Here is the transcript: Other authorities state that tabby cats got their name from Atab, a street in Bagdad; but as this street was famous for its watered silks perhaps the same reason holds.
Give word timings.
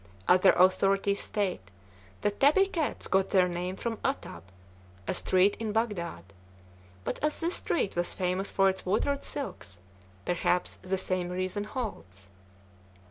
Other 0.27 0.51
authorities 0.53 1.19
state 1.19 1.69
that 2.21 2.39
tabby 2.39 2.65
cats 2.65 3.07
got 3.07 3.29
their 3.29 3.47
name 3.47 3.75
from 3.75 3.97
Atab, 3.97 4.41
a 5.07 5.13
street 5.13 5.55
in 5.59 5.71
Bagdad; 5.71 6.23
but 7.03 7.23
as 7.23 7.39
this 7.39 7.57
street 7.57 7.95
was 7.95 8.15
famous 8.15 8.51
for 8.51 8.67
its 8.67 8.83
watered 8.83 9.21
silks 9.23 9.77
perhaps 10.25 10.77
the 10.77 10.97
same 10.97 11.29
reason 11.29 11.65
holds. 11.65 12.29